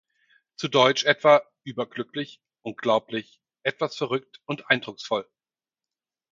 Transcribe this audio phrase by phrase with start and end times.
[0.55, 5.29] Zu deutsch etwa überglücklich, unglaublich, etwas verrückt und eindrucksvoll.